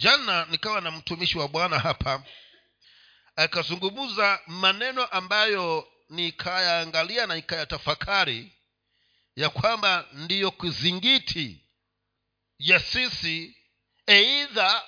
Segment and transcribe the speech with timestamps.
[0.00, 2.22] jana nikawa na mtumishi wa bwana hapa
[3.36, 8.52] akazungumza maneno ambayo nikayaangalia na nikayatafakari
[9.36, 11.64] ya kwamba ndiyo kizingiti
[12.58, 13.56] ya sisi
[14.06, 14.82] eidha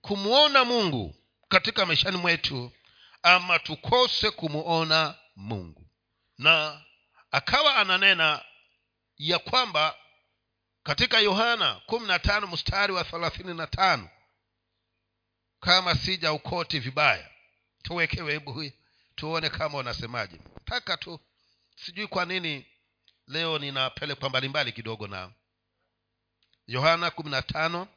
[0.00, 1.14] kumwona mungu
[1.48, 2.72] katika maishani mwetu
[3.22, 5.90] ama tukose kumwona mungu.
[6.38, 6.84] Na
[7.30, 8.44] akawa ananena
[9.18, 9.96] ya kwamba
[10.82, 14.08] katika yohana kumi na tano mstari wa thelathini na tano
[15.60, 17.30] kama sija ukoti vibaya
[17.82, 18.70] tuwekewe hebu
[19.14, 20.38] tuone kama unasemaje.
[20.64, 21.20] Taka tu
[21.76, 22.66] sijui kwa nini
[23.26, 25.32] leo ninapelekwa mbalimbali kidogo na
[26.66, 27.88] yohana kumi na tano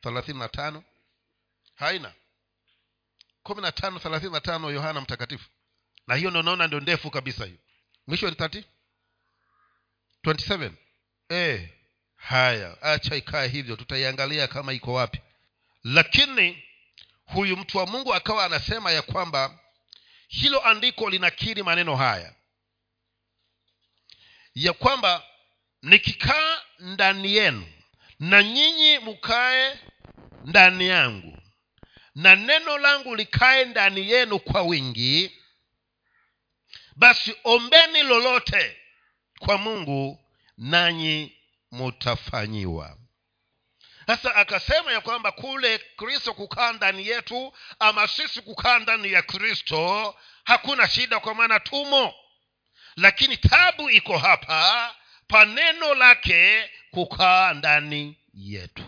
[0.00, 0.84] thelathini na tano.
[1.74, 2.14] Haina.
[3.42, 5.48] kumi na tano thelathini na tano yohana mtakatifu.
[6.06, 7.58] Na hiyo ndo naona ndio ndefu kabisa hiyo.
[8.06, 8.64] Mwisho ni 30
[10.24, 10.72] 27
[11.28, 11.70] eh
[12.16, 15.20] haya acha ikae hivyo tutaiangalia kama iko wapi.
[15.84, 16.65] Lakini
[17.26, 19.58] huyu mtu wa mungu akawa anasema ya kwamba
[20.28, 22.34] hilo andiko linakiri maneno haya.
[24.54, 25.22] Ya kwamba
[25.82, 27.66] nikikaa ndani yenu
[28.20, 29.78] na nyinyi mkae
[30.44, 31.38] ndani yangu
[32.14, 35.36] na neno langu likae ndani yenu kwa wingi
[36.96, 38.76] basi ombeni lolote
[39.38, 40.24] kwa mungu
[40.58, 41.36] nanyi
[41.70, 42.98] mutafanyiwa
[44.06, 50.14] sasa akasema ya kwamba kule kristo kukaa ndani yetu ama sisi kukaa ndani ya kristo
[50.44, 52.14] hakuna shida kwa maana tumo.
[52.96, 54.94] Lakini tabu iko hapa
[55.28, 58.84] pa neno lake kukaa ndani yetu.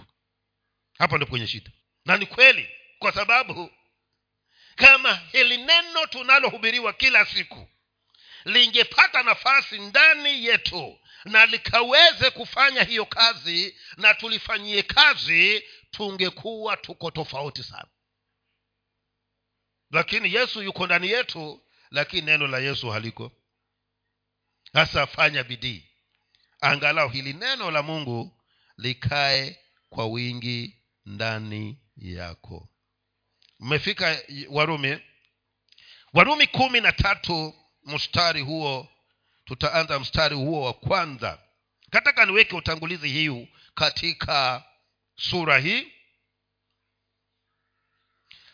[0.98, 1.70] Hapa ndipo kwenye shida.
[2.06, 3.70] Na ni kweli kwa sababu
[4.76, 7.68] kama hili neno tunalohubiriwa kila siku
[8.44, 17.62] lingepata nafasi ndani yetu na likaweze kufanya hiyo kazi na tulifanyie kazi tungekuwa tuko tofauti
[17.62, 17.88] sana.
[19.90, 23.32] Lakini yesu yuko ndani yetu lakini neno la yesu haliko.
[24.72, 25.84] Sasa fanya bidii.
[26.60, 28.42] Angalau hili neno la mungu
[28.76, 29.58] likae
[29.88, 32.68] kwa wingi ndani yako.
[33.60, 34.98] Mmefika warumi?
[36.12, 38.88] Warumi kumi na tatu mstari huo
[39.48, 41.38] tutaanza mstari huo wa kwanza.
[41.92, 44.64] Nataka niweke utangulizi hiu katika
[45.16, 45.92] sura hii.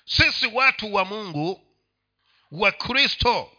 [0.05, 1.77] Sisi watu wa mungu
[2.51, 3.53] wa kristo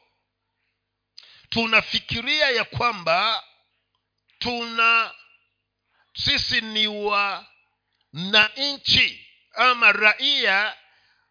[1.49, 3.43] tunafikiria ya kwamba
[4.39, 5.13] tuna
[6.13, 7.45] sisi ni wa
[8.13, 10.77] na nchi ama raia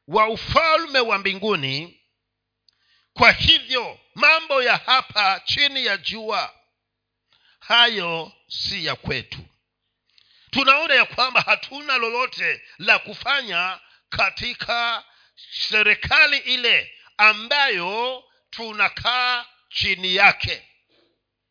[0.08, 2.00] wa ufalme wa mbinguni
[3.14, 6.54] kwa hivyo mambo ya hapa chini ya jua
[7.60, 9.38] hayo si ya kwetu.
[10.50, 15.04] Tunaona ya kwamba hatuna lolote la kufanya katika
[15.50, 20.68] serikali ile ambayo tunakaa chini yake.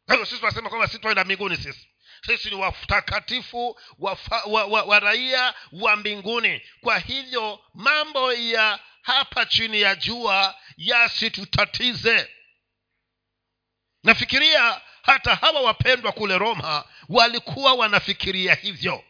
[0.05, 1.87] Kwa sisi tunasema kwamba sisi twaenda mbinguni sisi.
[2.25, 6.61] Sisi ni watakatifu wa, wa, wa, wa raia wa mbinguni.
[6.81, 12.29] Kwa hivyo mambo ya hapa chini ya jua yasitutatize
[14.03, 19.03] nafikiria hata hawa wapendwa kule roma walikuwa wanafikiria hivyo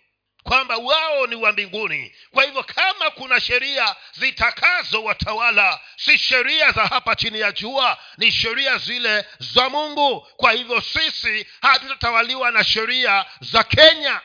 [0.44, 2.16] kwamba wao ni wa mbinguni.
[2.32, 8.32] Kwa hivyo kama kuna sheria zitakazo watawala si sheria za hapa chini ya jua ni
[8.32, 10.22] sheria zile za mungu.
[10.38, 14.22] Kwa hivyo sisi hatutatawaliwa na sheria za kenya.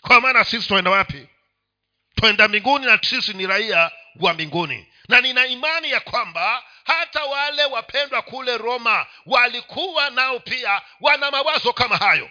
[0.00, 1.28] Kwa maana sisi twaenda wapi?
[2.14, 3.90] Twaenda mbinguni na sisi ni raia
[4.20, 4.86] wa mbinguni.
[5.08, 11.72] Na nina imani ya kwamba hata wale wapendwa kule roma walikuwa nao pia wana mawazo
[11.72, 12.30] kama hayo.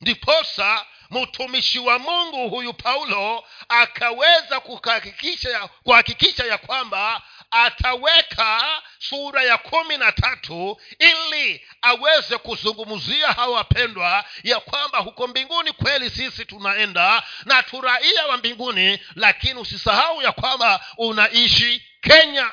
[0.00, 7.22] Ndiposa mtumishi wa mungu huyu paulo akaweza kuhakikisha kuhakikisha ya kwamba
[7.54, 15.72] ataweka sura ya kumi na tatu ili aweze kuzungumzia hawa wapendwa ya kwamba huko mbinguni
[15.72, 22.52] kweli sisi tunaenda na turaia wa mbinguni lakini usisahau ya kwamba unaishi kenya.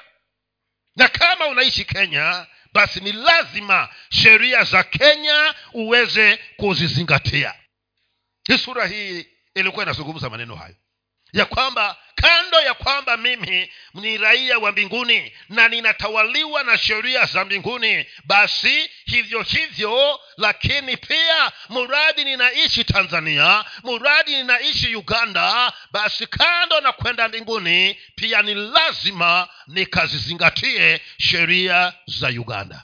[0.96, 7.54] Na kama unaishi kenya basi ni lazima sheria za kenya uweze kuzizingatia.
[8.48, 10.76] Hii sura hii ilikuwa inazungumza maneno hayo
[11.34, 17.46] ya kwamba kando ya kwamba mimi ni raia wa mbinguni na ninatawaliwa na sheria za
[17.46, 26.92] mbinguni basi hivyo hivyo lakini pia muradi ninaishi tanzania muradi ninaishi uganda basi kando na
[26.92, 32.84] kwenda mbinguni pia ni lazima nikazizingatie sheria za uganda.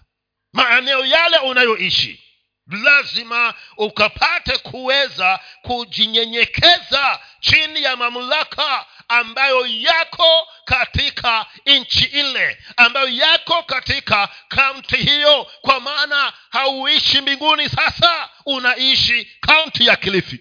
[0.54, 2.27] Maeneo yale unayoishi
[2.69, 14.30] lazima ukapate kuweza kujinyenyekeza chini ya mamlaka ambayo yako katika nchi ile ambayo yako katika
[14.48, 15.48] kaunti hiyo.
[15.62, 20.40] Kwa maana hauishi mbinguni sasa unaishi kaunti ya kilifi.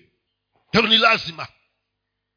[0.88, 1.46] Ni lazima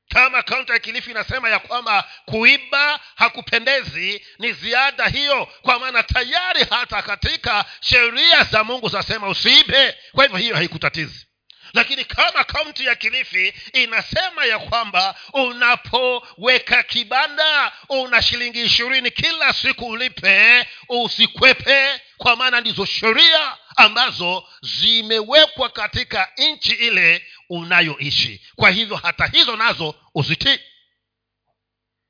[0.09, 6.65] kama kaunti ya kilifi inasema ya kwamba kuiba hakupendezi ni ziada hiyo kwa maana tayari
[6.69, 9.95] hata katika sheria za mungu zasema usiibe.
[10.11, 11.25] Kwa hivyo hiyo haikutatizi.
[11.73, 19.85] Lakini kama kaunti ya kilifi inasema ya kwamba unapoweka kibanda una shilingi ishirini kila siku
[19.88, 28.41] ulipe usikwepe kwa maana ndizo sheria ambazo zimewekwa katika nchi ile unayoishi.
[28.55, 30.59] Kwa hivyo hata hizo nazo uzitii.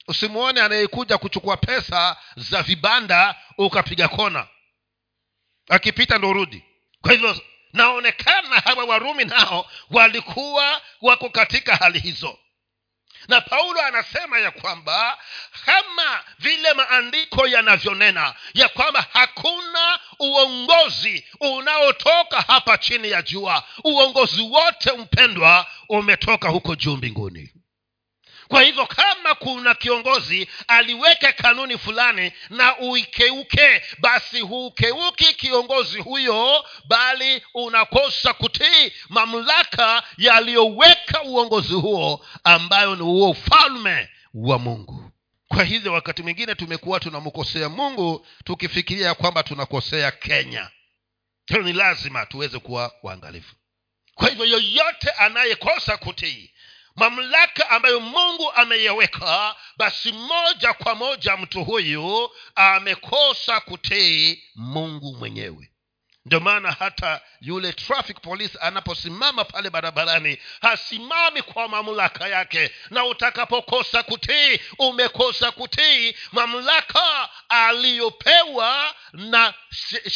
[0.07, 4.47] Usimwone anayekuja kuchukua pesa za vibanda ukapiga kona.
[5.69, 6.63] Akipita ndo rudi
[7.01, 7.41] kwa hivyo
[7.73, 12.39] naonekana hawa warumi nao walikuwa wako katika hali hizo
[13.29, 15.17] na paulo anasema ya kwamba
[15.65, 24.91] kama vile maandiko yanavyonena ya kwamba hakuna uongozi unaotoka hapa chini ya jua uongozi wote
[24.91, 27.53] mpendwa umetoka huko juu mbinguni
[28.49, 37.43] kwa hivyo kama kuna kiongozi aliweka kanuni fulani na uikeuke basi huukeuki kiongozi huyo bali
[37.53, 45.11] unakosa kutii mamlaka yaliyoweka uongozi huo ambayo ni huo ufalme wa mungu.
[45.47, 50.69] Kwa hivyo wakati mwingine tumekuwa tunamkosea mungu tukifikiria kwamba tunakosea kenya.
[51.47, 53.55] Hilo ni lazima tuweze kuwa waangalifu.
[54.15, 56.51] Kwa hivyo yoyote anayekosa kutii
[56.95, 65.71] mamlaka ambayo mungu ameyaweka basi moja kwa moja mtu huyu amekosa kutii mungu mwenyewe.
[66.25, 72.71] Ndio maana hata yule traffic police anaposimama pale barabarani hasimami kwa mamlaka yake.
[72.89, 79.53] Na utakapokosa kutii umekosa kutii mamlaka aliyopewa na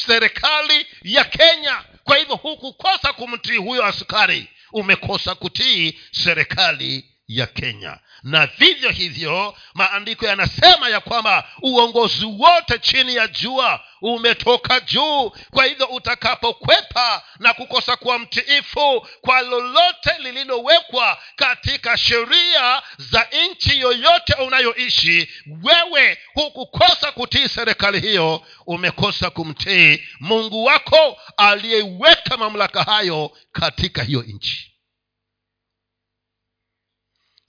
[0.05, 1.83] serikali ya kenya.
[2.03, 7.99] Kwa hivyo hukukosa kumtii huyo askari umekosa kutii serikali ya kenya.
[8.23, 15.31] Na vivyo hivyo maandiko yanasema ya kwamba uongozi wote chini ya jua umetoka juu.
[15.51, 24.33] Kwa hivyo utakapokwepa na kukosa kuwa mtiifu kwa lolote lililowekwa katika sheria za nchi yoyote
[24.33, 25.29] unayoishi
[25.63, 34.72] wewe hukukosa kutii serikali hiyo umekosa kumtii mungu wako aliyeiweka mamlaka hayo katika hiyo nchi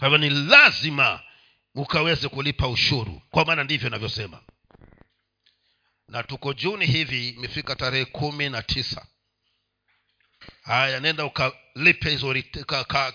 [0.05, 1.23] kwa hivyo ni lazima
[1.75, 3.23] ukaweze kulipa ushuru.
[3.31, 4.43] Kwa maana ndivyo inavyosema.
[6.09, 9.07] Na tuko juni hivi imefika tarehe kumi na tisa.
[10.63, 12.35] Haya nenda ukalipe hizo
[12.67, 13.15] ka, ka,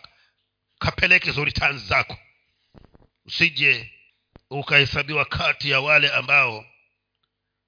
[0.80, 2.18] kapeleke hizo ritani zako.
[3.26, 3.94] Usije
[4.50, 6.66] ukahesabiwa kati ya wale ambao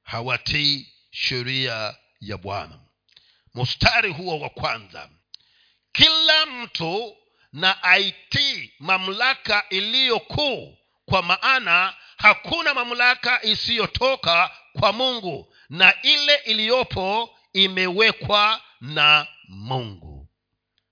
[0.04, 2.80] hawatii sheria ya bwana.
[3.56, 5.10] Mstari huo wa kwanza.
[5.92, 7.18] Kila mtu
[7.54, 10.78] na aitii mamlaka iliyo kuu.
[11.06, 20.28] Kwa maana hakuna mamlaka isiyotoka kwa mungu na ile iliyopo imewekwa na mungu.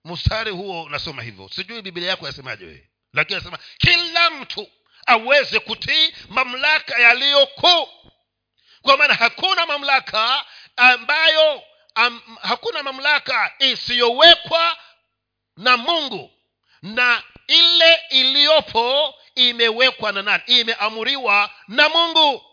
[0.05, 1.49] Mstari huo unasoma hivyo.
[1.49, 4.67] Sijui biblia yako yasemaje wewe lakini anasema kila mtu
[5.05, 7.87] aweze kutii mamlaka yaliyo kuu.
[8.81, 10.45] Kwa maana hakuna mamlaka
[10.75, 11.63] ambayo
[11.95, 14.77] am, hakuna mamlaka isiyowekwa
[15.57, 16.31] na mungu
[16.81, 20.43] na ile iliyopo imewekwa na nani?
[20.45, 22.45] Imeamuriwa na mungu.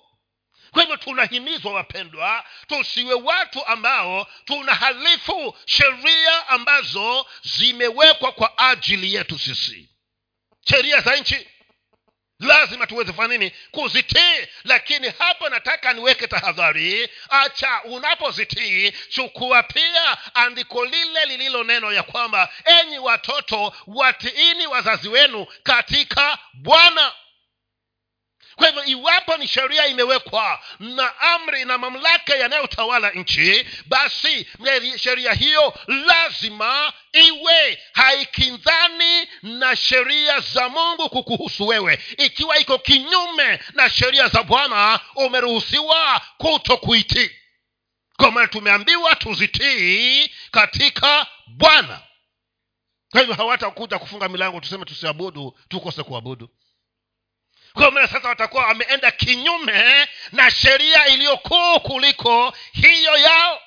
[0.70, 9.88] Kwa hivyo tunahimizwa wapendwa tusiwe watu ambao tunahalifu sheria ambazo zimewekwa kwa ajili yetu sisi.
[10.68, 11.48] Sheria za nchi
[12.40, 13.52] lazima tuweze kufanya nini?
[13.70, 14.46] Kuzitii.
[14.64, 17.08] Lakini hapa nataka niweke tahadhari.
[17.28, 25.46] Acha unapozitii chukua pia andiko lile lililo neno ya kwamba enyi watoto watiini wazazi wenu
[25.62, 27.12] katika bwana
[28.56, 34.46] kwa hivyo iwapo ni sheria imewekwa na amri na mamlaka yanayotawala nchi basi
[34.96, 41.98] sheria hiyo lazima iwe haikinzani na sheria za mungu kukuhusu wewe.
[42.18, 47.30] Ikiwa iko kinyume na sheria za bwana umeruhusiwa kuto kuitii
[48.16, 52.00] kwa maana tumeambiwa tuzitii katika bwana.
[53.10, 56.48] Kwa hivyo hawatakuja kufunga milango tuseme tusiabudu tukose kuabudu
[57.76, 63.60] kwa maana sasa watakuwa wameenda kinyume na sheria iliyokuu kuliko hiyo yao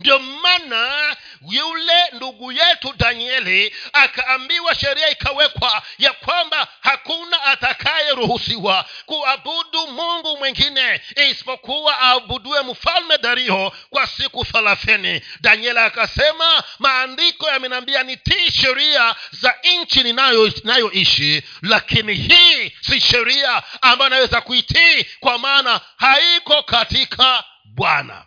[0.00, 1.16] ndio maana
[1.50, 11.98] yule ndugu yetu danieli akaambiwa sheria ikawekwa ya kwamba hakuna atakayeruhusiwa kuabudu mungu mwingine isipokuwa
[12.02, 21.42] aabudue mfalme dario kwa siku thalathini danieli akasema maandiko yamenambia nitii sheria za nchi ninayoishi
[21.62, 28.24] lakini hii si sheria ambayo naweza kuitii kwa maana haiko katika bwana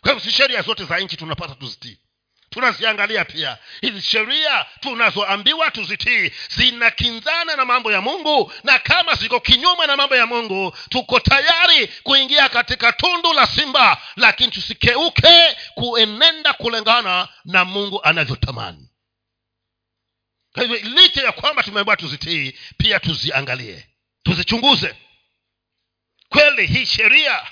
[0.00, 1.98] kwa hivyo si sheria zote za nchi tunapata tuzitii.
[2.50, 3.58] Tunaziangalia pia.
[3.80, 10.16] Hizi sheria tunazoambiwa tuzitii zinakinzana na mambo ya mungu na kama ziko kinyume na mambo
[10.16, 18.02] ya mungu tuko tayari kuingia katika tundu la simba lakini tusikeuke kuenenda kulingana na mungu
[18.04, 18.88] anavyotamani.
[20.52, 23.88] Kwa hivyo licha ya kwamba tumeambiwa tuzitii pia tuziangalie.
[24.22, 24.94] Tuzichunguze.
[26.28, 27.46] Kweli hii sheria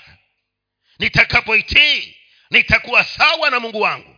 [0.99, 2.15] nitakapoitii
[2.49, 4.15] nitakuwa sawa na mungu wangu.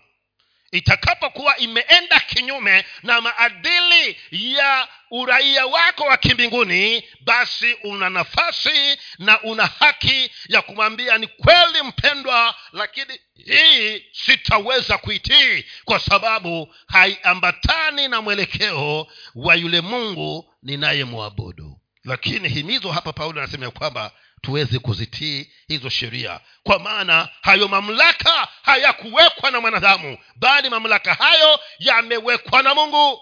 [0.71, 9.65] Itakapokuwa imeenda kinyume na maadili ya uraia wako wa kimbinguni basi una nafasi na una
[9.65, 19.07] haki ya kumwambia ni kweli mpendwa lakini hii sitaweza kuitii kwa sababu haiambatani na mwelekeo
[19.35, 21.77] wa yule mungu ninayemwabudu.
[22.03, 24.11] Lakini himizo hapa paulo anasema ya kwamba
[24.41, 26.39] tuweze kuzitii hizo sheria.
[26.63, 33.19] Kwa maana hayo mamlaka hayakuwekwa na mwanadamu bali mamlaka hayo yamewekwa na mungu.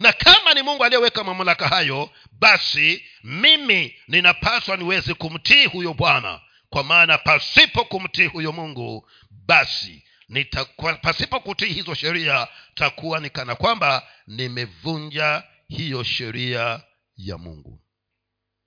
[0.00, 6.40] Na kama ni mungu aliyeweka mamlaka hayo basi mimi ninapaswa niweze kumtii huyo bwana.
[6.70, 14.08] Kwa maana pasipo kumtii huyo mungu basi nitakuwa, pasipo kutii hizo sheria takuwa nikana kwamba
[14.26, 16.80] nimevunja hiyo sheria
[17.16, 17.81] ya mungu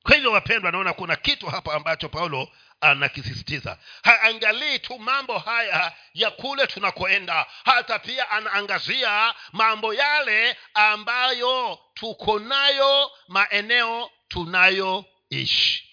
[0.06, 2.50] kwa hivyo wapendwa naona kuna kitu hapa ambacho paulo
[2.82, 3.78] anakisisitiza.
[4.04, 13.12] Haangalii tu mambo haya ya kule tunakoenda hata pia anaangazia mambo yale ambayo tuko nayo
[13.28, 15.90] maeneo tunayoishi.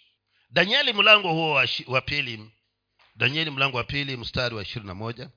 [0.50, 2.50] Danieli mlango huo wa, pili
[3.16, 5.30] danieli mlango wa pili mstari wa ishirini na moja.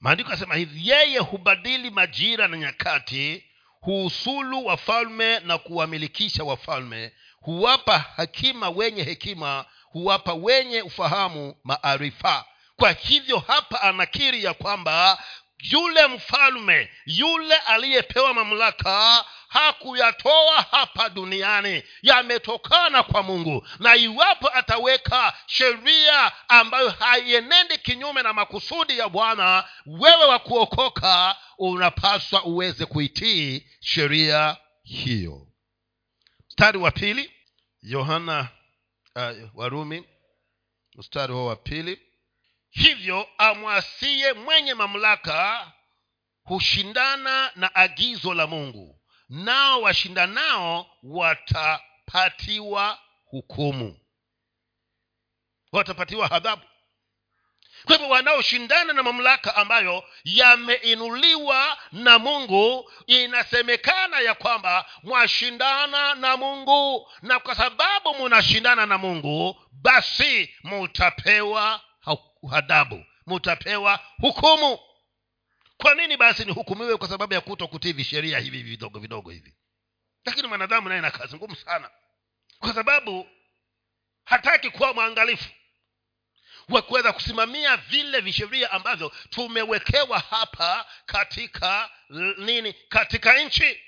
[0.00, 3.44] Maandiko asema hivi yeye hubadili majira na nyakati
[3.80, 12.44] huusulu wafalme na kuwamilikisha wafalme huwapa hakima wenye hekima huwapa wenye ufahamu maarifa.
[12.76, 15.22] Kwa hivyo hapa anakiri ya kwamba
[15.58, 21.82] yule mfalme yule aliyepewa mamlaka hakuyatoa hapa duniani.
[22.02, 23.66] Yametokana kwa mungu.
[23.78, 32.44] Na iwapo ataweka sheria ambayo haienendi kinyume na makusudi ya bwana wewe wa kuokoka unapaswa
[32.44, 35.46] uweze kuitii sheria hiyo
[36.60, 37.32] mstari wa pili
[37.82, 38.48] yohana
[39.16, 40.04] uh, warumi
[40.96, 42.00] mstari wa pili.
[42.70, 45.72] Hivyo amwasie mwenye mamlaka
[46.42, 53.98] hushindana na agizo la mungu nao washindanao watapatiwa hukumu.
[55.72, 56.62] Watapatiwa adhabu
[57.84, 67.08] kwa hivyo wanaoshindana na mamlaka ambayo yameinuliwa na mungu inasemekana ya kwamba mwashindana na mungu.
[67.22, 71.80] Na kwa sababu munashindana na mungu basi mutapewa
[72.50, 74.78] hadabu mutapewa hukumu.
[75.76, 79.54] Kwa nini basi nihukumiwe kwa sababu ya kuto kutii sheria hivi vidogo vidogo hivi?
[80.24, 81.90] Lakini mwanadamu naye na kazi ngumu sana.
[82.58, 83.26] Kwa sababu
[84.24, 85.48] hataki kuwa mwangalifu
[86.70, 91.90] wa kuweza kusimamia vile visheria ambavyo tumewekewa hapa katika
[92.38, 93.80] nini katika nchi.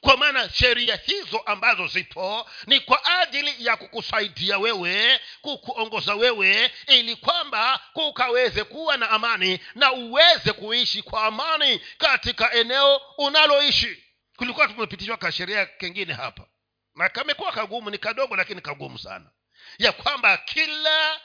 [0.00, 7.16] Kwa maana sheria hizo ambazo zipo ni kwa ajili ya kukusaidia wewe kukuongoza wewe ili
[7.16, 14.04] kwamba kukaweze kuwa na amani na uweze kuishi kwa amani katika eneo unaloishi.
[14.36, 16.46] Kulikuwa tumepitishwa ka sheria kengine hapa.
[16.94, 19.30] Na kamekuwa kagumu ni kadogo lakini kagumu sana.
[19.78, 21.20] Ya kwamba kila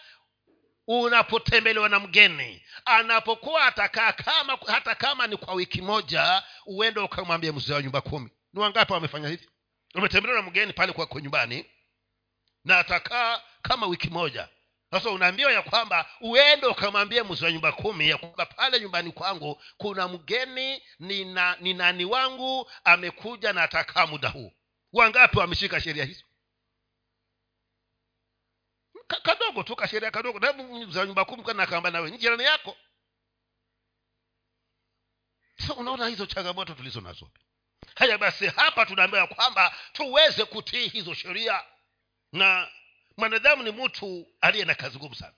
[0.88, 7.74] unapotembelewa na mgeni anapokuwa atakaa kama hata kama ni kwa wiki moja uende ukamwambia mzee
[7.74, 8.30] wa nyumba kumi.
[8.54, 9.50] Ni wangapi wamefanya hivi?
[9.96, 11.66] Umetembelewa na mgeni pale kwako nyumbani
[12.66, 14.50] na atakaa kama wiki moja.
[14.92, 19.62] Sasa unaambiwa ya kwamba uende ukamwambia mzee wa nyumba kumi ya kwamba pale nyumbani kwangu
[19.78, 20.84] kuna mgeni
[21.60, 24.52] ni nani wangu amekuja na atakaa muda huu.
[24.94, 26.24] Wangapi wameshika sheria hizo
[29.08, 30.40] kadogo tu kasheria kadogo.
[30.92, 32.12] Za nyumba kumi kanakamba nawe.
[32.12, 32.78] Ni jirani yako.
[35.68, 37.32] So unaona hizo changamoto tulizo nazo.
[37.96, 41.64] Haya basi hapa tunaambiwa kwamba tuweze kutii hizo sheria.
[42.32, 42.72] Na
[43.18, 45.34] mwanadamu ni mtu aliye na kazi ngumu sana.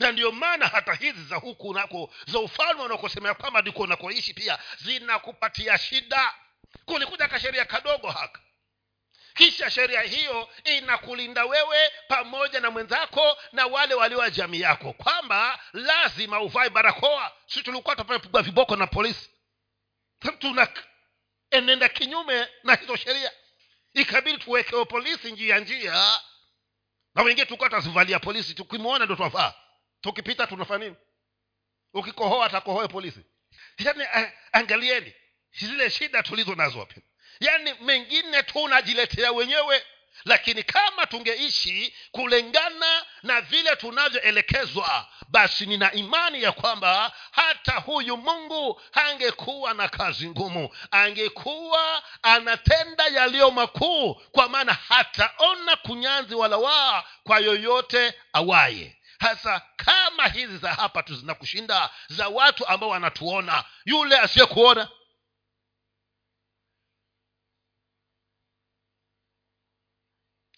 [0.00, 4.58] Na ndio maana hata hizi za huku nako za ufalme unakosemea kwamba ndiko unakoishi pia
[4.78, 6.34] zinakupatia shida.
[6.84, 8.40] Kulikuja kasheria kadogo haka
[9.36, 15.60] kisha sheria hiyo inakulinda wewe pamoja na mwenzako na wale walio wa jamii yako kwamba
[15.72, 17.32] lazima uvae barakoa.
[17.46, 19.30] Si tulikuwa tunapigwa viboko na polisi?
[20.38, 23.32] Tunaenenda kinyume na hizo sheria.
[23.94, 26.20] Ikabidi tuwekewe polisi njia njia.
[27.14, 29.54] Na wengine tulikuwa tunazivalia polisi tukimwona ndo twavaa
[30.00, 30.96] tukipita tunafanya nini?
[31.94, 33.20] Ukikohoa atakohoe polisi.
[33.78, 34.04] Yaani
[34.52, 35.14] angalieni
[35.52, 37.06] zile shida tulizo nazo wapenda
[37.40, 39.82] yaani mengine tunajiletea wenyewe
[40.24, 48.80] lakini kama tungeishi kulingana na vile tunavyoelekezwa basi nina imani ya kwamba hata huyu mungu
[48.92, 50.68] hangekuwa na kazi ngumu.
[50.90, 58.96] Angekuwa anatenda yaliyo makuu kwa maana hataona kunyanzi wala waa kwa yoyote awaye.
[59.20, 64.88] Hasa kama hizi za hapa tu zinakushinda za watu ambao wanatuona yule asiyekuona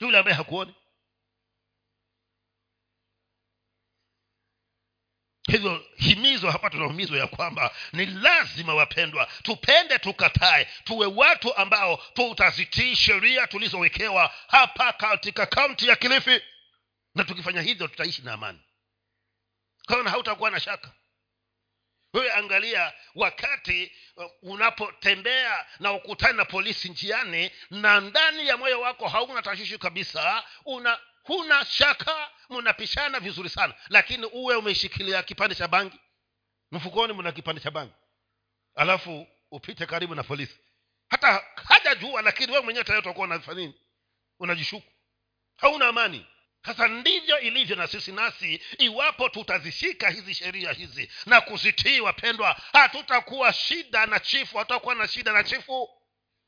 [0.00, 0.74] yule ambaye hakuoni.
[5.48, 12.96] Hivyo himizo hapa tunahimizwa ya kwamba ni lazima wapendwa tupende tukatae tuwe watu ambao tutazitii
[12.96, 16.40] sheria tulizowekewa hapa katika kaunti ya kilifi.
[17.14, 18.58] Na tukifanya hivyo tutaishi na amani.
[19.86, 20.92] Kaona hautakuwa na shaka
[22.12, 29.08] wewe angalia wakati uh, unapotembea na ukutani na polisi njiani na ndani ya moyo wako
[29.08, 33.74] hauna tashishi kabisa una huna shaka mnapishana vizuri sana.
[33.88, 36.00] Lakini uwe umeshikilia kipande cha bangi.
[36.70, 37.92] Mfukoni mna kipande cha bangi.
[38.74, 40.58] Alafu upite karibu na polisi.
[41.08, 43.74] Hata hajajua lakini wewe mwenyewe tayari utakuwa unafanya nini?
[44.40, 44.92] Unajishuku.
[45.56, 46.26] Hauna amani
[46.68, 53.52] sasa ndivyo ilivyo na sisi nasi iwapo tutazishika hizi sheria hizi na kuzitii wapendwa hatutakuwa
[53.52, 55.88] shida na chifu hatutakuwa na shida na chifu.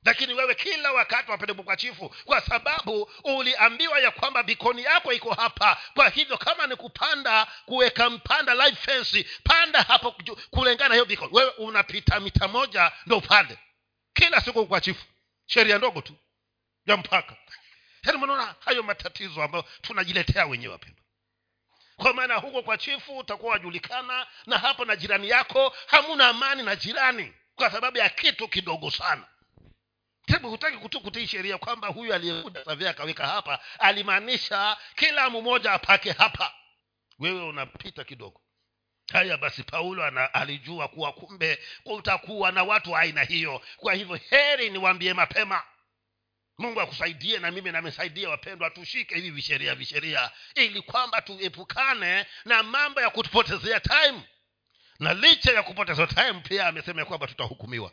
[0.05, 5.35] Lakini wewe kila wakati wapende kwa chifu kwa sababu uliambiwa ya kwamba bikoni yako iko
[5.35, 5.79] hapa.
[5.95, 10.17] Kwa hivyo kama ni kupanda kuweka mpanda live fence panda hapo
[10.51, 11.33] kulingana hiyo bikoni.
[11.35, 13.59] Wewe unapita mita moja ndo upande.
[14.15, 15.05] Kila siku kwa chifu.
[15.47, 16.17] Sheria ndogo tu
[16.87, 17.37] ya mpaka
[18.05, 21.05] yaani mnaona hayo matatizo ambayo tunajiletea wenyewe wapendwa
[21.97, 26.77] kwa maana huko kwa chifu utakuwa wajulikana na hapo na jirani yako hamuna amani na
[26.77, 29.25] jirani kwa sababu ya kitu kidogo sana.
[30.27, 36.13] Hebu hutaki kutu kutii sheria kwamba huyu aliyekuja savia akaweka hapa alimaanisha kila mmoja apake
[36.13, 36.55] hapa.
[37.19, 38.41] Wewe unapita kidogo.
[39.13, 43.63] Haya basi paulo ana, alijua kuwa kumbe utakuwa na watu wa aina hiyo.
[43.77, 45.63] Kwa hivyo heri niwaambie mapema
[46.61, 53.01] mungu akusaidie na mimi namesaidia wapendwa tushike hivi visheria visheria ili kwamba tuepukane na mambo
[53.01, 54.23] ya kutupotezea time.
[54.99, 57.93] Na licha ya kupoteza time pia amesema kwamba tutahukumiwa.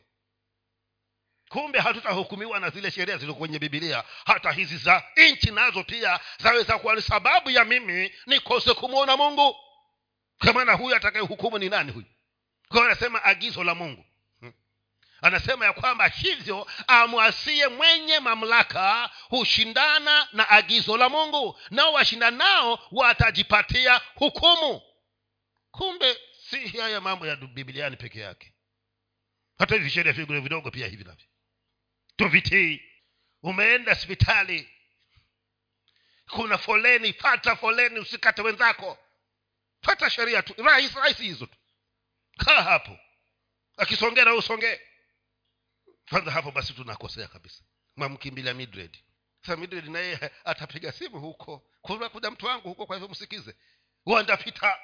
[1.49, 6.77] Kumbe hatutahukumiwa na zile sheria zilizo kwenye bibilia hata hizi za nchi nazo pia zaweza
[6.80, 9.56] kuwa ni sababu ya mimi nikose kumwona mungu.
[10.43, 12.06] Kwa maana huyu atakayehukumu ni nani huyu?
[12.67, 14.06] Kwa anasema agizo la mungu.
[15.21, 21.60] Anasema ya kwamba hivyo amwasie mwenye mamlaka hushindana na agizo la mungu.
[21.69, 24.82] Nao washindanao watajipatia hukumu.
[25.71, 26.17] Kumbe
[26.49, 28.53] si haya mambo ya bibiliani peke yake.
[29.58, 31.25] Hata hivi sheria vidogo vidogo pia hivi navyo.
[32.15, 32.82] Tuvitii
[33.43, 34.69] umeenda hospitali
[36.30, 38.97] kuna foleni fata foleni usikate wenzako.
[39.82, 41.58] Fata sheria tu rahisi rahisi hizo tu.
[42.38, 42.99] Kaa hapo.
[43.77, 44.80] Akisongea na usongee
[46.10, 47.63] kwanza hapo basi tunakosea kabisa.
[47.96, 48.98] Mamkimbilia midred
[49.41, 51.63] sasa midred naye atapiga simu huko.
[51.82, 53.56] Kunakuja mtu wangu huko kwa hivyo msikize.
[54.06, 54.80] Wandapita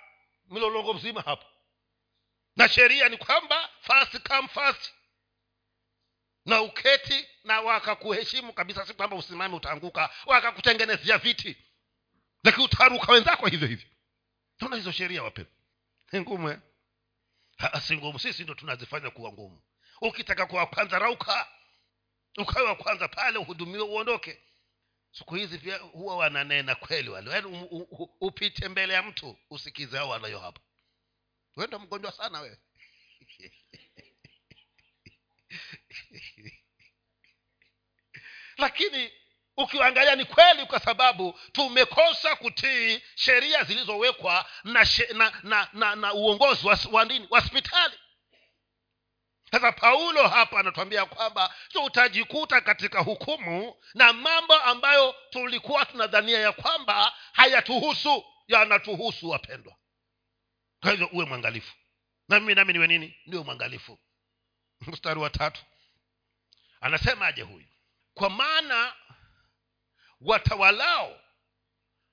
[0.49, 1.45] mlolongo mzima hapo.
[2.55, 4.93] Na sheria ni kwamba fast come fast
[6.45, 10.09] na uketi na wakakuheshimu kabisa si kwamba usimame utaanguka.
[10.25, 11.57] Wakakutengenezea viti.
[12.43, 13.89] Lakini utaruka wenzako hivyo hivyo.
[14.57, 15.45] Tuna hizo sheria wape
[16.11, 16.59] ni ngumu eh?
[17.81, 18.19] si ngumu.
[18.19, 19.61] Sisi ndo tunazifanya kuwa ngumu
[20.03, 21.47] ukitaka kuwa kwanza rauka.
[22.37, 24.41] Ukawe wa kwanza pale uhudumiwe uondoke.
[25.11, 27.31] Siku hizi pia huwa wananena kweli wale.
[27.31, 27.67] Yaani
[28.21, 30.61] upite mbele ya mtu usikize hao wanayo hapa.
[31.55, 32.57] Wenda mgonjwa sana wewe.
[38.57, 39.11] Lakini
[39.57, 46.67] ukiangalia ni kweli kwa sababu tumekosa kutii sheria zilizowekwa na, na, na, na, na uongozi
[46.67, 47.27] wa, wa nini?
[47.29, 47.99] Wa hospitali
[49.53, 57.13] sasa paulo hapa anatuambia kwamba tutajikuta katika hukumu na mambo ambayo tulikuwa tunadhania ya kwamba
[57.31, 59.75] hayatuhusu yanatuhusu wapendwa.
[60.81, 61.73] Kwa hivyo uwe mwangalifu.
[62.29, 63.17] Na mimi nami niwe nini?
[63.25, 63.99] Niwe mwangalifu.
[64.81, 65.63] Mstari wa tatu.
[66.81, 67.67] Anasemaje huyu?
[68.13, 68.93] Kwa maana
[70.21, 71.19] watawalao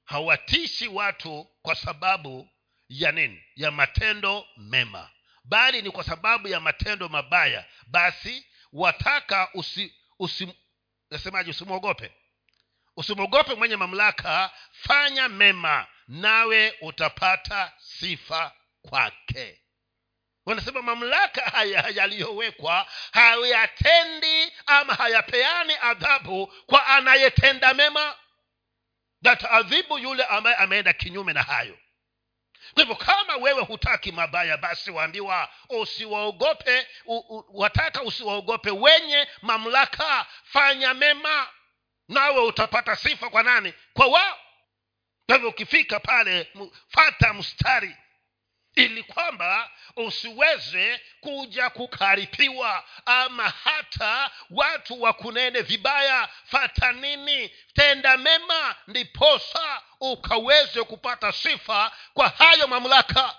[0.05, 2.49] hawatishi watu kwa sababu
[2.89, 3.45] ya nini?
[3.57, 5.11] Ya matendo mema
[5.45, 7.65] bali ni kwa sababu ya matendo mabaya.
[7.87, 10.55] Basi wataka usi, usi
[11.11, 12.13] nasemaje usimwogope.
[12.97, 19.61] Usimwogope mwenye mamlaka fanya mema nawe utapata sifa kwake.
[20.47, 28.17] Wanasema mamlaka haya yaliyowekwa hayatendi ama hayapeani adhabu kwa anayetenda mema.
[29.23, 31.79] Nataadhibu yule ambaye ameenda kinyume na hayo
[32.75, 36.87] kwa hivyo kama wewe hutaki mabaya basi waambiwa usiwaogope
[37.53, 38.71] wataka usiwaogope.
[38.71, 41.49] Wenye mamlaka fanya mema
[42.09, 43.31] nawe utapata sifa.
[43.31, 43.75] Kwa nani?
[43.95, 44.39] Kwa wao.
[45.27, 46.49] Kwa hivyo ukifika pale
[46.89, 47.97] fata mstari
[48.75, 57.49] ili kwamba usiweze kuja kukaripiwa ama hata watu wakunene vibaya fata nini?
[57.73, 63.37] Tenda mema ndiposa ukaweze kupata sifa kwa hayo mamlaka.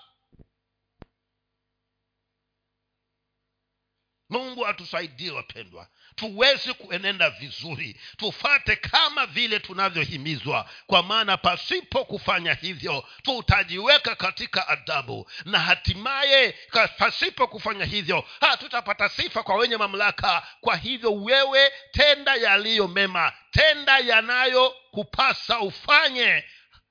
[4.30, 8.00] Mungu atusaidie wapendwa tuweze kuenenda vizuri.
[8.18, 10.70] Tufate kama vile tunavyohimizwa.
[10.88, 16.56] Kwa maana pasipo kufanya hivyo tutajiweka katika adabu na hatimaye
[16.98, 20.48] pasipo kufanya hivyo hatutapata sifa kwa wenye mamlaka.
[20.62, 23.34] Kwa hivyo wewe tenda yaliyo mema.
[23.52, 26.44] Tenda yanayokupasa ufanye.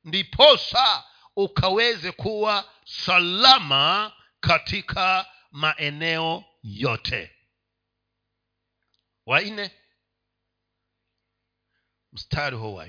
[0.04, 1.04] Ndiposa
[1.37, 7.30] ukaweze kuwa salama katika maeneo yote
[9.31, 9.71] wanne
[12.12, 12.87] mstari huo wa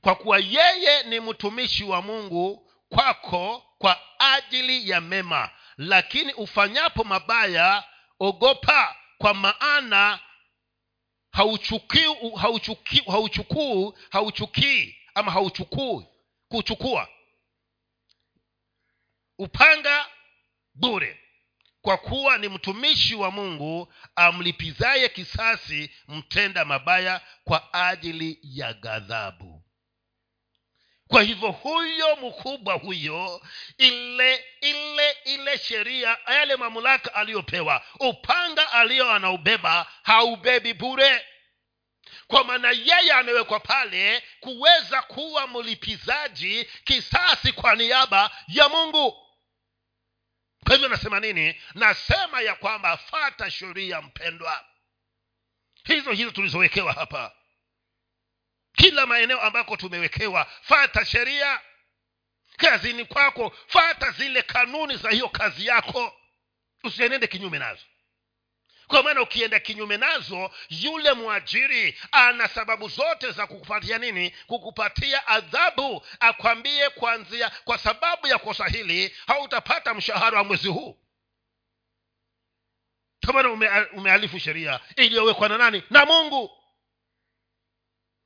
[0.00, 7.84] kwa kuwa yeye ni mtumishi wa mungu kwako kwa ajili ya mema lakini ufanyapo mabaya
[8.20, 10.20] ogopa kwa maana
[11.30, 16.06] hauchukii hauchukii hauchukuu hauchukii ama hauchukui
[16.48, 17.08] kuchukua.
[19.38, 20.06] Upanga
[20.74, 21.23] bure
[21.84, 29.62] kwa kuwa ni mtumishi wa mungu amlipizaye kisasi mtenda mabaya kwa ajili ya ghadhabu.
[31.08, 33.42] Kwa hivyo huyo mkubwa huyo
[33.78, 41.26] ile ile ile sheria yale mamlaka aliyopewa upanga aliyo anaubeba haubebi bure.
[42.26, 49.23] Kwa maana yeye amewekwa pale kuweza kuwa mlipizaji kisasi kwa niaba ya mungu
[50.64, 51.60] kwa hivyo nasema nini?
[51.74, 54.64] Nasema ya kwamba fata sheria mpendwa.
[55.84, 57.32] Hizo hizo tulizowekewa hapa.
[58.72, 61.60] Kila maeneo ambako tumewekewa fata sheria.
[62.56, 66.20] Kazini kwako fata zile kanuni za hiyo kazi yako.
[66.84, 67.84] Usienende kinyume nazo
[68.88, 74.30] kwa maana ukienda kinyume nazo yule mwajiri ana sababu zote za kukupatia nini?
[74.46, 76.06] Kukupatia adhabu.
[76.20, 80.98] Akwambie kwanzia kwa sababu ya kosa hili hautapata mshahara wa mwezi huu.
[83.24, 83.50] Kwa maana
[83.92, 85.82] ume, sheria iliyowekwa na nani?
[85.90, 86.50] Na mungu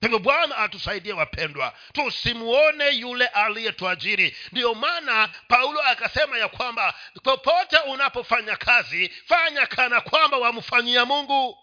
[0.01, 4.37] hivyo bwana atusaidie wapendwa tusimuone yule aliyetuajiri.
[4.53, 11.59] Ndiyo maana paulo akasema ya kwamba popote unapofanya kazi fanya kana kwamba wamfanyia mungu.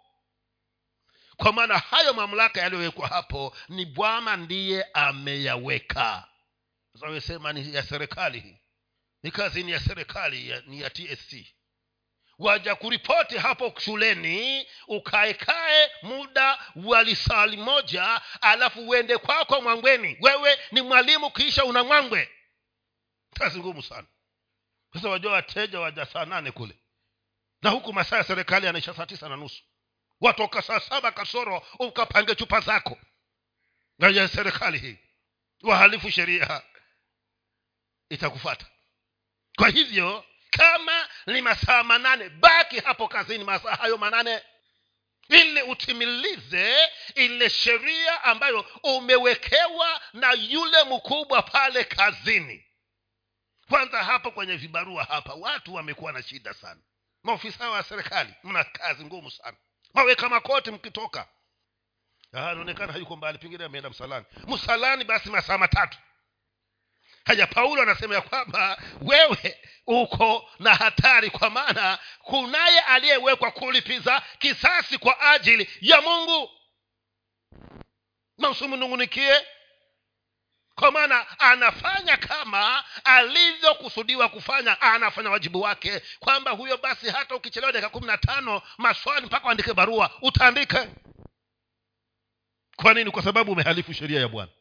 [1.37, 6.27] Kwa maana hayo mamlaka yaliyowekwa hapo ni bwana ndiye ameyaweka.
[6.99, 8.57] Sasa ni ya serikali.
[9.23, 11.54] Ni kazi ni ya serikali ni ya tsc
[12.39, 20.17] waja kuripoti hapo shuleni ukaekae muda wa lisali moja alafu uende kwako kwa mwangweni.
[20.21, 22.29] Wewe ni mwalimu kisha una mwangwe.
[23.33, 24.07] Kazi ngumu sana.
[24.93, 26.79] Sasa wajua wateja waja saa nane kule.
[27.61, 29.63] Na huku masaa ya serikali anaisha saa tisa na nusu.
[30.21, 32.97] Watoka saa saba kasoro ukapange chupa zako.
[33.99, 34.97] Ya serikali hii.
[35.61, 36.61] Wahalifu sheria.
[38.09, 38.65] Itakufata
[39.57, 40.25] kwa hivyo
[40.57, 42.29] kama ni masaa manane.
[42.29, 44.41] Baki hapo kazini masaa hayo manane.
[45.29, 46.77] Ili utimilize
[47.15, 52.65] ile sheria ambayo umewekewa na yule mkubwa pale kazini.
[53.69, 56.81] Kwanza hapo kwenye vibarua hapa watu wamekuwa na shida sana.
[57.23, 59.57] Maofisa wa serikali mna kazi ngumu sana.
[59.93, 61.27] Maweka makoti mkitoka.
[62.31, 64.25] Anaonekana hayuko mbali pengine ameenda msalani.
[64.47, 65.97] Msalani basi masaa matatu.
[67.25, 74.97] Haya paulo anasema ya kwamba wewe uko na hatari kwa maana kunaye aliyewekwa kulipiza kisasi
[74.97, 76.51] kwa ajili ya mungu.
[78.37, 79.45] Na usimnungunikie
[80.75, 87.89] kwa maana anafanya kama alivyokusudiwa kufanya anafanya wajibu wake kwamba huyo basi hata ukichelewa dakika
[87.89, 90.87] kumi na tano maswali mpaka uandike barua utaandike
[92.75, 93.11] kwa nini?
[93.11, 94.51] Kwa sababu umehalifu sheria ya bwana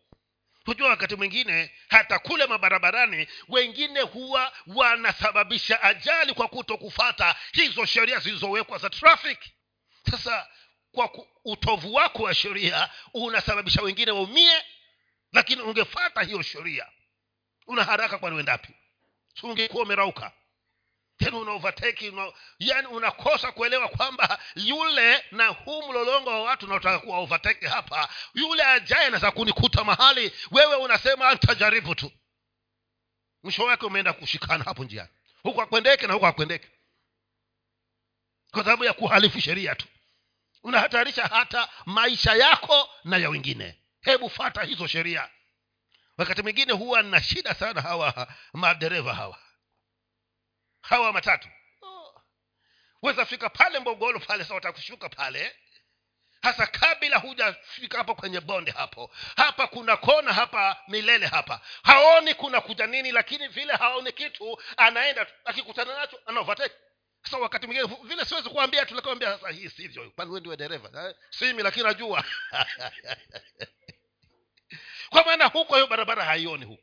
[0.64, 8.18] hujua wakati mwingine hata kule mabarabarani wengine huwa wanasababisha ajali kwa kuto kufata hizo sheria
[8.18, 9.38] zilizowekwa za trafic
[10.10, 10.48] sasa
[10.92, 11.10] kwa
[11.44, 14.64] utovu wako wa sheria unasababisha wengine waumie
[15.32, 16.86] lakini ungefata hiyo sheria.
[17.66, 18.74] Una haraka kwani wendapi
[19.42, 20.32] ungekuwa umerauka
[21.18, 21.54] tena una
[22.12, 28.08] una, yani unakosa kuelewa kwamba yule na huu mlolongo wa watu unaotaka kuwa overtake hapa
[28.34, 32.12] yule ajaye anaweza kunikuta mahali wewe unasema ntajaribu tu.
[33.42, 35.08] Mwisho wake umeenda kushikana hapo njiani.
[35.42, 36.68] Huku akwendeke na huku akwendeke
[38.50, 39.86] kwa sababu ya kuhalifu sheria tu.
[40.62, 43.78] Unahatarisha hata maisha yako na ya wengine.
[44.00, 45.30] Hebu fata hizo sheria.
[46.18, 49.38] Wakati mwingine huwa na shida sana hawa madereva hawa
[50.84, 51.48] hawa matatu.
[51.82, 52.22] Oh.
[53.02, 55.56] weza fika pale mbogolo pale sa watakushuka pale.
[56.42, 59.10] Hasa kabla hujafika hapo kwenye bonde hapo.
[59.36, 61.60] Hapa kuna kona hapa milele hapa.
[61.82, 66.74] Haoni kuna kuja nini lakini vile haoni kitu anaenda akikutana nacho anaovateki
[67.24, 70.12] sasa wakati mwingine vile siwezi kuambia tulikwambia sasa hii sivyo.
[70.40, 71.08] Ndiwe dereva?
[71.08, 72.24] Eh, simi lakini najua.
[75.10, 76.82] Kwa maana huko hiyo barabara haioni huko.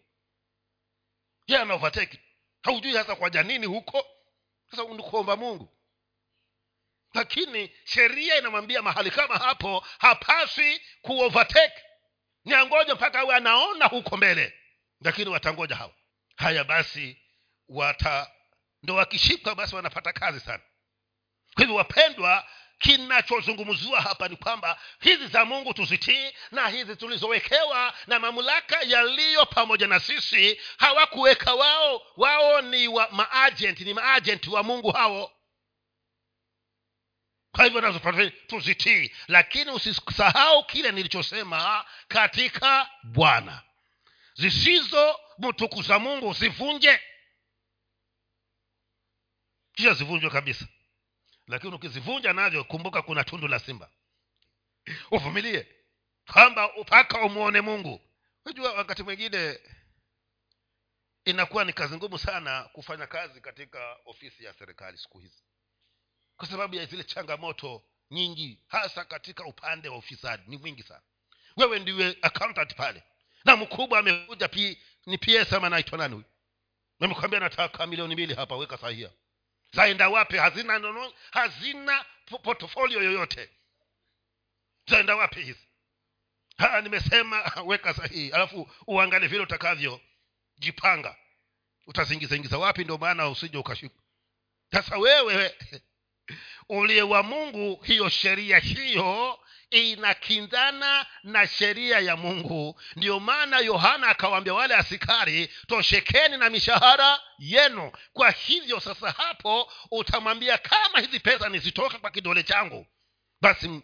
[1.48, 2.20] Ye anaovateki
[2.62, 4.06] haujui hasa kwaja nini huko.
[4.72, 5.78] Sasa ni kuomba mungu.
[7.14, 11.82] Lakini sheria inamwambia mahali kama hapo hapaswi kuovateki
[12.46, 14.54] ni angoja mpaka awe anaona huko mbele.
[15.02, 15.94] Lakini watangoja hawa
[16.36, 17.22] haya basi
[17.68, 18.32] wata
[18.84, 20.64] ndo wakishikwa basi wanapata kazi sana.
[21.54, 22.48] Kwa hivyo wapendwa
[22.82, 29.88] kinachozungumziwa hapa ni kwamba hizi za mungu tuzitii na hizi tulizowekewa na mamlaka yaliyo pamoja
[29.88, 32.02] na sisi hawakuweka wao.
[32.18, 35.32] Wao ni wa maajenti ni maajenti wa mungu hao.
[37.52, 39.12] Kwa hivyo nazo tuzitii.
[39.28, 43.62] Lakini usisahau kile nilichosema katika bwana.
[44.34, 47.00] Zisizo mtukuza mungu usivunje
[49.74, 50.66] kisha zivunjwe kabisa
[51.52, 53.90] lakini ukizivunja navyo kumbuka kuna tundu la simba.
[55.12, 55.68] Uvumilie.
[56.34, 58.02] Kwamba mpaka umwone mungu.
[58.46, 59.60] Unajua wakati mwingine
[61.26, 65.44] inakuwa ni kazi ngumu sana kufanya kazi katika ofisi ya serikali siku hizi.
[66.38, 71.02] Kwa sababu ya zile changamoto nyingi hasa katika upande wa ufisadi ni mwingi sana.
[71.58, 73.04] Wewe ndiwe accountant pale.
[73.46, 74.50] Na mkubwa amekuja
[75.06, 76.26] ni ps ama naitwa nani huyu?
[77.00, 79.12] Amekwambia nataka milioni mbili hapa weka sahia
[79.74, 80.38] zaenda wapi?
[80.38, 82.06] Hazina nono, hazina
[82.44, 83.50] portfolio yoyote.
[84.88, 85.68] Zaenda wapi hizi?
[86.84, 90.02] Nimesema weka sahihi alafu uangalie vile utakavyo.
[90.58, 91.16] Jipanga.
[91.88, 92.84] Utazingizaingiza wapi?
[92.84, 94.02] Ndio maana usije ukashika
[94.72, 95.56] sasa wewe
[96.70, 99.40] uliye wa mungu hiyo sheria hiyo
[99.72, 102.82] inakinzana na sheria ya mungu.
[102.96, 107.92] Ndiyo maana yohana akawaambia wale asikari toshekeni na mishahara yenu.
[108.14, 112.88] Kwa hivyo sasa hapo utamwambia kama hizi pesa nizitoka kwa kidole changu
[113.42, 113.82] basi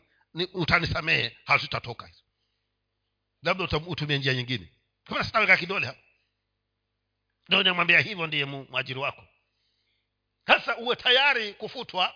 [0.53, 1.37] utanisamehe.
[1.45, 2.23] Hazitatoka hizo.
[3.43, 4.73] Labda utumie njia nyingine.
[5.03, 5.99] Kama sitaweka kidole hapo.
[7.47, 9.27] Namwambia hivyo ndiye mwajiri wako.
[10.47, 12.15] Sasa uwe tayari kufutwa.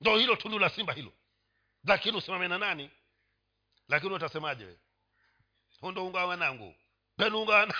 [0.00, 1.12] Ndo hilo tundu la simba hilo
[1.86, 2.90] lakini usimame na nani?
[3.88, 4.76] Lakini utasemaje
[5.82, 6.74] ndo unga wa wanangu.
[7.46, 7.74] Wana...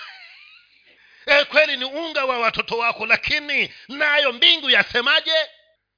[1.25, 5.35] e, kweli ni unga wa watoto wako lakini nayo mbingu yasemaje?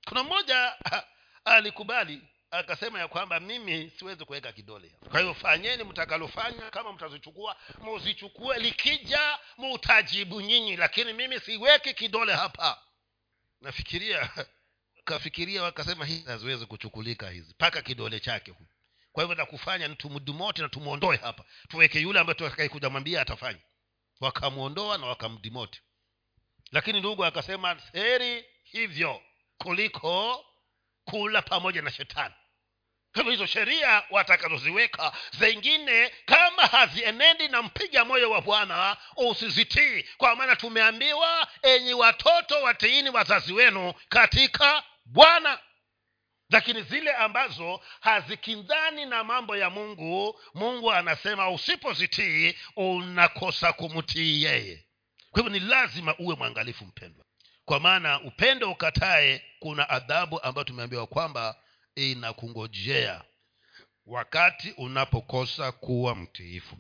[0.08, 0.76] Kuna mmoja
[1.46, 8.58] alikubali akasema ya kwamba mimi siwezi kuweka kidole kwa hiyo fanyeni mtakalofanya kama mtazichukua muzichukue.
[8.60, 12.82] Likija mutajibu nyinyi lakini mimi siweki kidole hapa.
[13.62, 14.30] Nafikiria
[15.10, 18.54] kafikiria wakasema hizi haziwezi kuchukulika hizi mpaka kidole chake
[19.12, 19.96] kwa hivyo nakufanya ni
[20.58, 21.44] na tumwondoe hapa.
[21.68, 23.60] Tuweke yule ambaye tutakaikuja mwambia atafanya.
[24.20, 25.82] Wakamwondoa na wakamdimote.
[26.72, 29.22] Lakini ndugu akasema heri hivyo
[29.58, 30.46] kuliko
[31.06, 32.34] kula pamoja na shetani.
[33.14, 40.06] Hivyo hizo sheria watakazoziweka zengine kama hazienendi na mpiga moyo wa bwana usizitii.
[40.18, 45.60] Kwa maana tumeambiwa enyi watoto watiini wazazi wenu katika bwana.
[46.50, 54.86] Lakini zile ambazo hazikinzani na mambo ya mungu mungu anasema usipozitii unakosa kumtii yeye.
[55.32, 57.26] Kwa hivyo ni lazima uwe mwangalifu mpendwa.
[57.66, 61.62] Kwa maana upendo ukatae kuna adhabu ambayo tumeambiwa kwamba
[61.96, 63.24] inakungojea
[64.06, 66.78] wakati unapokosa kuwa mtiifu.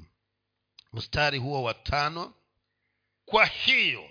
[0.93, 2.33] Mstari huo wa tano.
[3.25, 4.09] Kwa hiyo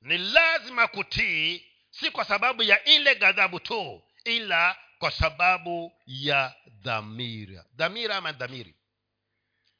[0.00, 7.64] ni lazima kutii si kwa sababu ya ile ghadhabu tu ila kwa sababu ya dhamira.
[7.74, 8.74] Dhamira ama dhamiri?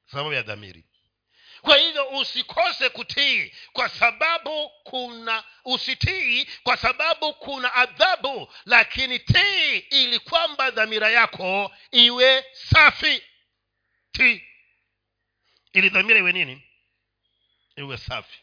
[0.06, 0.84] Sababu ya dhamiri.
[1.60, 10.18] Kwa hivyo usikose kutii kwa sababu kuna usitii kwa sababu kuna adhabu lakini tii ili
[10.18, 13.22] kwamba dhamira yako iwe safi.
[14.12, 14.44] Tii.
[15.72, 16.62] Ili dhamira iwe nini?
[17.76, 18.38] Iwe safi.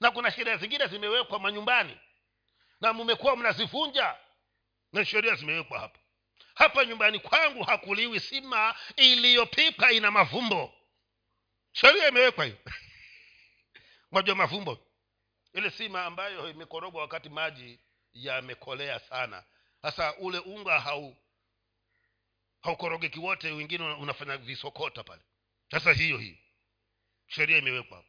[0.00, 1.96] Na kuna sheria zingine zimewekwa manyumbani
[2.80, 4.16] na mmekuwa mnazivunja.
[4.92, 5.98] Na sheria zimewekwa hapa.
[6.54, 10.74] Hapa nyumbani kwangu hakuliwi sima iliyopipa ina mavumbo.
[11.72, 12.58] Sheria imewekwa hiyo.
[14.10, 14.86] Mwajua mavumbo?
[15.52, 17.80] Ile sima ambayo imekorogwa wakati maji
[18.12, 19.44] yamekolea sana.
[19.82, 21.16] Sasa ule unga hau
[22.60, 25.22] haukorogeki wote wengine unafanya visokota pale.
[25.70, 26.36] Sasa hiyo hiyo.
[27.26, 28.08] Sheria imewekwa hapo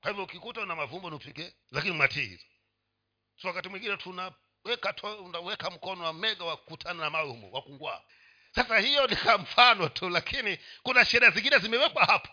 [0.00, 2.46] kwa hivyo ukikuta una mavumbo nupike lakini matii hizo
[3.42, 8.00] so wakati mwingine tunaweka unaweka mkono wa mega wa kukutana na mawe humo wakungwaa
[8.54, 12.28] sasa hiyo ni ka mfano tu lakini kuna sheria zingine zimewekwa hapo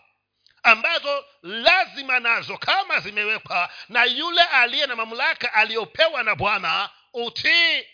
[0.62, 7.84] ambazo lazima nazo kama zimewekwa na yule aliye na mamlaka aliyopewa na bwana utii.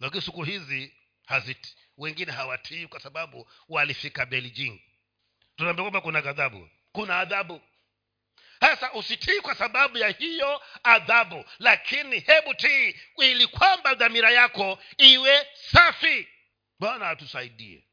[0.00, 0.94] Lakini siku hizi
[1.26, 4.82] haziti wengine hawatii kwa sababu walifika beijing.
[5.56, 6.68] Tunaambia kwamba kuna ghadhabu.
[6.92, 7.60] Kuna adhabu
[8.60, 15.46] sasa usitii kwa sababu ya hiyo adhabu lakini hebu tii ili kwamba dhamira yako iwe
[15.72, 16.28] safi.
[16.78, 17.84] Bwana atusaidie.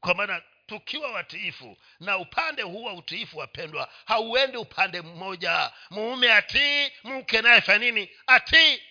[0.00, 5.72] Kwa maana tukiwa watiifu na upande huu wa utiifu wapendwa hauendi upande mmoja.
[5.90, 8.10] Muume atii mke naye fa nini?
[8.26, 8.82] Atii.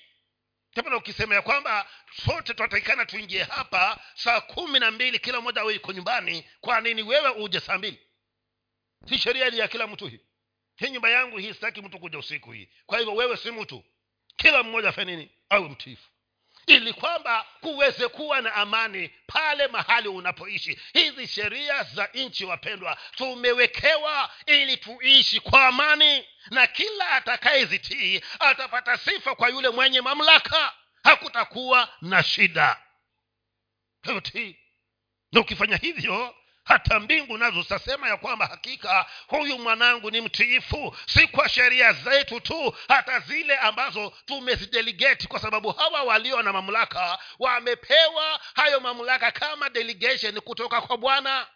[0.73, 1.89] Tapana ukisema ya kwamba
[2.25, 7.03] sote tunatakikana tuingie hapa saa kumi na mbili kila mmoja awe iko nyumbani kwa nini
[7.03, 7.99] wewe uje saa mbili?
[9.09, 10.19] Si sheria ya kila mtu hii
[10.75, 12.69] hii nyumba yangu hii sitaki mtu kuja usiku hii.
[12.85, 13.83] Kwa hivyo wewe si mtu.
[14.35, 15.31] Kila mmoja afanye nini?
[15.49, 16.09] Awe mtiifu.
[16.67, 20.79] Ili kwamba kuweze kuwa na amani pale mahali unapoishi.
[20.93, 26.25] Hizi sheria za nchi wapendwa tumewekewa ili tuishi kwa amani.
[26.51, 30.73] Na kila atakayezitii atapata sifa kwa yule mwenye mamlaka.
[31.03, 32.81] Hakutakuwa na shida.
[34.23, 34.59] Ti
[35.31, 40.95] na ukifanya hivyo hata mbingu nazo zitasema ya kwamba hakika huyu mwanangu ni mtiifu.
[41.05, 47.19] Si kwa sheria zetu tu hata zile ambazo tumezidelegeti kwa sababu hawa walio na mamlaka
[47.39, 51.47] wamepewa hayo mamlaka kama delegation kutoka kwa bwana.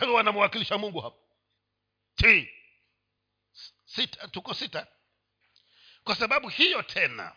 [0.00, 1.18] Hivyo wanamwakilisha mungu hapo
[2.14, 2.50] ti
[3.84, 4.86] sita tuko sita.
[6.04, 7.32] Kwa sababu hiyo tena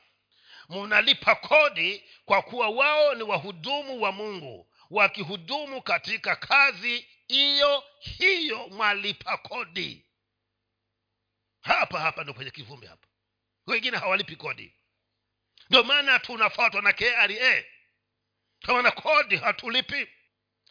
[0.69, 9.37] mnalipa kodi kwa kuwa wao ni wahudumu wa mungu wakihudumu katika kazi hiyo hiyo mwalipa
[9.37, 10.05] kodi.
[11.61, 13.07] Hapa hapa ndo kwenye kivumbi hapa.
[13.67, 14.73] Wengine hawalipi kodi.
[15.69, 17.63] Ndio maana tunafatwa na kra
[18.59, 20.07] kamana kodi hatulipi.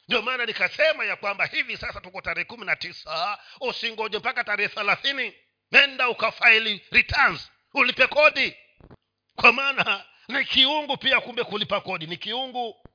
[0.09, 4.69] Ndio maana nikasema ya kwamba hivi sasa tuko tarehe kumi na tisa usingoje mpaka tarehe
[4.69, 5.35] thelathini.
[5.73, 8.57] Nenda ukafaili returns ulipe kodi.
[9.37, 12.92] Kwa maana ni kiungu pia kumbe kulipa kodi ni kiungu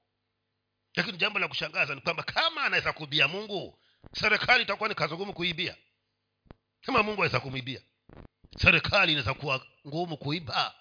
[0.97, 3.79] lakini jambo la kushangaza ni kwamba kama anaweza kuibia mungu
[4.13, 5.75] serikali itakuwa ni kazi ngumu kuibia.
[6.81, 7.81] Kama mungu aweza kumwibia
[8.57, 10.75] serikali inaweza kuwa ngumu kuiba.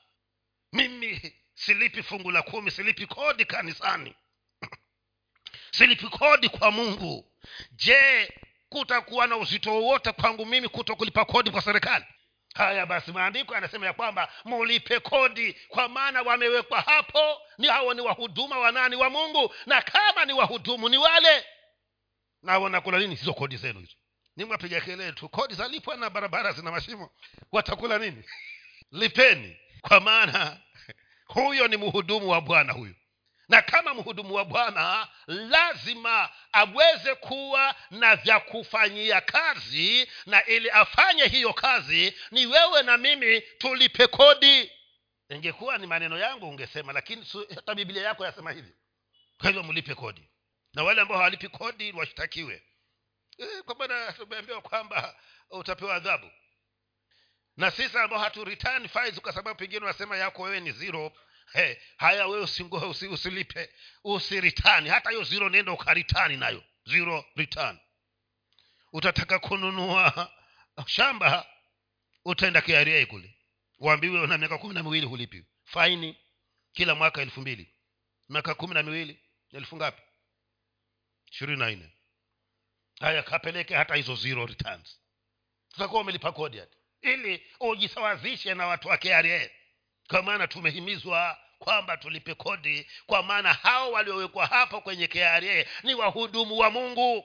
[0.72, 4.14] Mimi silipi fungu la kumi silipi kodi kanisani.
[5.76, 7.33] Silipi kodi kwa mungu.
[7.72, 8.33] Je
[8.68, 12.05] kutakuwa na uzito wowote kwangu mimi kuto kulipa kodi kwa serikali
[12.57, 17.40] haya basi maandiko yanasema ya kwamba mulipe kodi kwa maana wamewekwa hapo.
[17.59, 19.55] Ni hao ni wahuduma wanani wa mungu.
[19.66, 21.45] Na kama ni wahudumu ni wale.
[22.42, 23.14] Na wanakula nini?
[23.14, 23.97] Hizo kodi zenu hizo.
[24.37, 25.29] Nimwapiga kelele tu.
[25.29, 27.11] Kodi zalipwa na barabara zina mashimo.
[27.53, 28.25] Watakula nini?
[29.01, 29.57] Lipeni.
[29.81, 30.61] Kwa maana
[31.35, 32.95] huyo ni mhudumu wa bwana huyu
[33.48, 41.24] na kama mhudumu wa bwana lazima aweze kuwa na vya kufanyia kazi na ili afanye
[41.24, 44.72] hiyo kazi ni wewe na mimi tulipe kodi.
[45.29, 48.75] Ingekuwa ni maneno yangu ungesema lakini hata biblia yako yasema hivi.
[49.38, 50.31] Kwa hivyo mlipe kodi.
[50.75, 52.62] Na wale ambao hawalipi kodi washtakiwe.
[53.38, 55.16] E, kwa maana tumeambiwa kwamba
[55.50, 56.31] utapewa adhabu.
[57.56, 58.56] Na sisi ambao hatu
[59.23, 61.12] kwa sababu pengine unasema yako wewe ni zero
[61.53, 62.63] hey, haya wewe usi,
[63.07, 63.71] usilipe
[64.05, 64.88] usiritani.
[64.88, 66.65] Hata hiyo ziro nenda ukaritani nayo.
[66.85, 67.79] Zero return
[68.92, 70.33] utataka kununua
[70.87, 71.47] shamba
[72.25, 73.35] utaenda kiaria kule.
[73.79, 75.44] Uambiwe una miaka kumi na miwili hulipi.
[75.65, 76.17] Faini
[76.73, 77.75] kila mwaka elfu mbili.
[78.29, 79.21] Miaka kumi na miwili
[79.53, 80.03] elfu ngapi?
[81.33, 81.92] Ishirini na nne.
[83.01, 85.01] Haya kapeleke hata hizo zero returns.
[85.69, 89.51] Tutakuwa umelipa kodi hati ili ujisawazishe na watu wa kra
[90.09, 95.40] kwa maana tumehimizwa kwamba tulipe kodi kwa maana hao waliowekwa hapo kwenye kra
[95.83, 97.25] ni wahudumu wa mungu.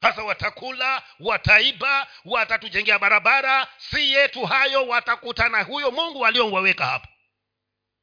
[0.00, 7.08] Sasa watakula wataiba watatujengea barabara si yetu hayo watakutana huyo mungu aliowaweka hapo.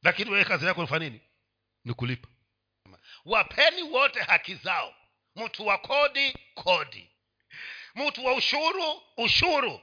[0.04, 1.22] Lakini wewe kazi yako nifanya nini?
[1.86, 2.28] Ni kulipa.
[3.26, 4.95] Wapeni wote haki zao.
[5.36, 7.12] Mtu wa kodi kodi.
[7.95, 9.82] Mtu wa ushuru ushuru.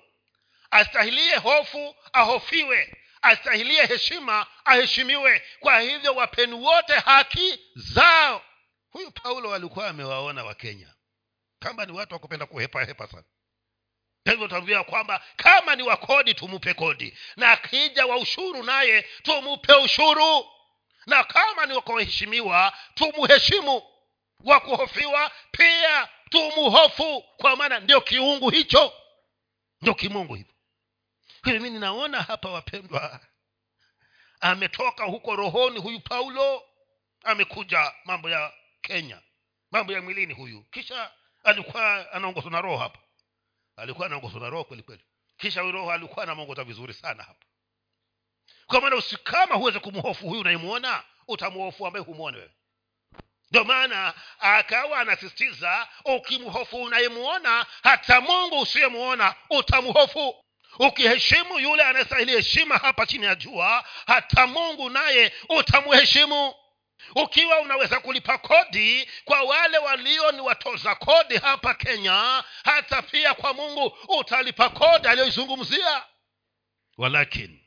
[0.70, 5.42] Astahilie hofu ahofiwe astahilie heshima aheshimiwe.
[5.60, 8.42] Kwa hivyo wapeni wote haki zao.
[8.90, 10.94] Huyu paulo alikuwa amewaona wakenya
[11.58, 13.24] kama ni watu wakupenda kuhepahepa sana.
[14.24, 17.18] Hivyo tuambia kwamba kama ni wa kodi tumupe kodi.
[17.36, 20.46] Na akija wa ushuru naye tumupe ushuru.
[21.06, 23.82] Na kama ni wakuheshimiwa tumuheshimu.
[24.44, 27.22] Wa kuhofiwa pia tumuhofu.
[27.36, 28.92] Kwa maana ndio kiungu hicho.
[29.82, 30.53] Ndio kimungu hivyo
[31.44, 33.20] hivi mi ninaona hapa wapendwa
[34.40, 36.62] ametoka huko rohoni huyu paulo
[37.24, 39.20] amekuja mambo ya kenya
[39.70, 40.62] mambo ya mwilini huyu.
[40.62, 41.10] Kisha
[41.44, 42.98] alikuwa anaongozwa na roho hapa.
[43.76, 45.04] Alikuwa anaongozwa na roho kweli kweli.
[45.36, 47.46] Kisha huyu roho alikuwa anamwongoza vizuri sana hapa.
[48.66, 52.50] Kwa maana usikama huweze kumhofu huyu unayemwona utamhofu ambaye humwone wewe.
[53.50, 60.43] Ndio maana akawa anasistiza ukimhofu unayemwona hata mungu usiyemwona utamhofu
[60.78, 66.54] ukiheshimu yule anayestahili heshima hapa chini ya jua hata mungu naye utamheshimu.
[67.14, 73.54] Ukiwa unaweza kulipa kodi kwa wale walio ni watoza kodi hapa kenya hata pia kwa
[73.54, 76.02] mungu utalipa kodi aliyoizungumzia.
[76.98, 77.60] Walakini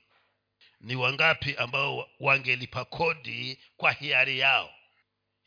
[0.81, 4.73] ni wangapi ambao wangelipa kodi kwa hiari yao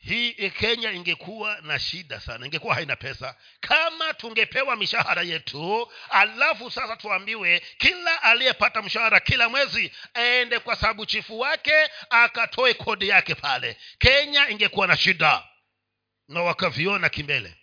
[0.01, 3.35] hii kenya ingekuwa na shida sana ingekuwa haina pesa.
[3.59, 11.05] Kama tungepewa mishahara yetu alafu sasa tuambiwe kila aliyepata mshahara kila mwezi aende kwa sababu
[11.05, 13.77] chifu wake akatoe kodi yake pale.
[13.99, 15.47] Kenya ingekuwa na shida.
[16.27, 17.55] Na wakaviona kimbele.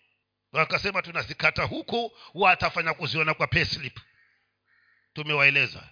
[0.53, 3.99] Wakasema tunazikata huku watafanya kuziona kwa payslip
[5.12, 5.89] tumewaeleza.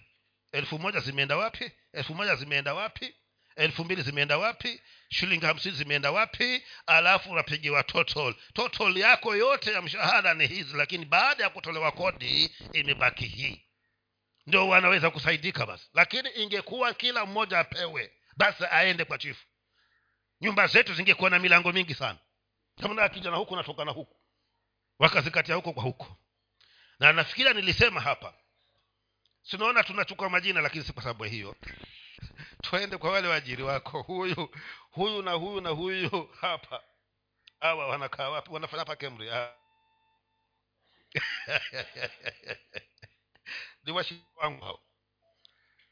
[0.51, 1.71] Elfu moja zimeenda wapi?
[1.93, 3.15] Elfu moja zimeenda wapi
[3.57, 8.35] elfu mbili zimeenda wapi shilingi hamsini zimeenda wapi alafu unapigiwa total.
[8.53, 13.61] Total yako yote ya mshahara ni hizi lakini baada ya kutolewa kodi imebaki hii.
[14.47, 15.89] Ndio wanaweza kusaidika basi.
[15.93, 19.45] Lakini ingekuwa kila mmoja apewe basi aende kwa chifu.
[20.41, 22.19] Nyumba zetu zingekuwa na milango mingi sana.
[22.81, 24.15] Kamna akija na huku natoka na huku.
[24.99, 26.17] Wakazikatia huko kwa huko.
[26.99, 28.33] Na nafikiria nilisema hapa.
[29.43, 31.55] Sinaona tunachukua majina lakini si kwa sababu hiyo
[32.63, 34.01] twende kwa wale waajiri wako.
[34.01, 34.49] Huyu
[34.91, 36.83] huyu na huyu na huyu hapa.
[37.59, 38.51] Hawa wanakaa wapi?
[38.51, 39.31] Wanafanya hapa kemri
[43.83, 44.79] ni washirika wangu hao.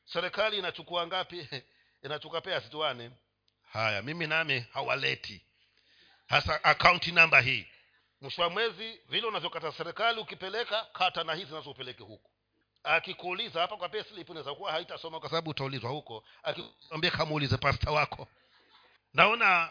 [0.06, 1.50] Serikali inachukua ngapi?
[2.06, 3.12] Inachukua pea situane
[3.76, 5.46] haya mimi nami hawaleti.
[6.28, 7.68] Hasa akaunti namba hii.
[8.22, 12.32] Mwisho wa mwezi vile unavyokata serikali ukipeleka kata na hii zinazopeleke huku
[12.86, 16.24] akikuuliza hapa kwa payslip unaweza kuwa haitasoma kwa sababu utaulizwa huko.
[16.44, 18.28] Akikwambia kama pasta wako.
[19.14, 19.70] Naona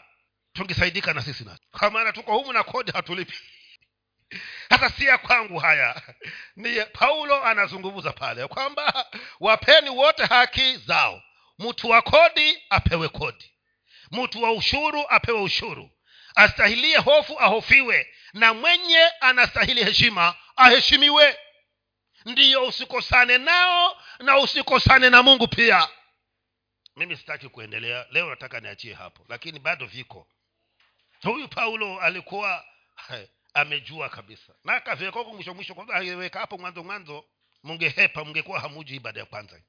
[0.53, 3.35] tungesaidika na sisi na kwa maana tuko humu na kodi hatulipi.
[4.69, 6.01] Hata si ya kwangu haya.
[6.55, 9.05] Ni paulo anazungumza pale kwamba
[9.39, 11.21] wapeni wote haki zao.
[11.59, 13.51] Mtu wa kodi apewe kodi.
[14.11, 15.89] Mtu wa ushuru apewe ushuru.
[16.35, 18.07] Astahilie hofu ahofiwe.
[18.33, 21.37] Na mwenye anastahili heshima aheshimiwe
[22.25, 25.89] ndiyo usikosane nao na usikosane na mungu pia.
[26.95, 28.05] Mimi sitaki kuendelea.
[28.11, 30.27] Leo nataka niachie hapo lakini bado viko.
[31.23, 32.65] Huyu paulo alikuwa
[33.53, 34.53] amejua kabisa.
[34.63, 37.25] Na akaviweka huko mwisho mwisho aliweka hapo mwanzo mwanzo
[37.63, 39.61] mungehepa mngekuwa hamuji ibada ya kwanza.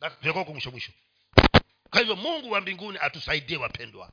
[0.00, 0.92] Akaviweka huko mwisho mwisho.
[1.90, 4.12] Kwa hivyo mungu wa mbinguni atusaidie wapendwa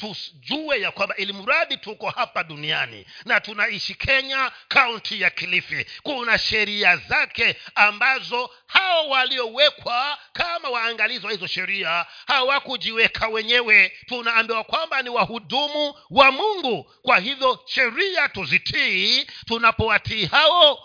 [0.00, 6.38] tujue ya kwamba ili mradi tuko hapa duniani na tunaishi kenya kaunti ya kilifi kuna
[6.38, 13.92] sheria zake ambazo hao waliowekwa kama waangalizi wa hizo sheria hawakujiweka wenyewe.
[14.06, 16.92] Tunaambiwa kwamba ni wahudumu wa mungu.
[17.02, 20.78] Kwa hivyo sheria tuzitii tunapowatii hao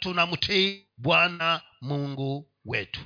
[0.00, 3.00] tunamtii tuna bwana mungu wetu